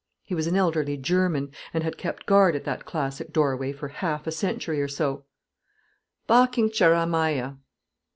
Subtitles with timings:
[0.23, 4.25] He was an elderly German, and had kept guard at that classic doorway for half
[4.25, 5.25] a century or so;
[6.25, 7.53] "Parking Cheremiah."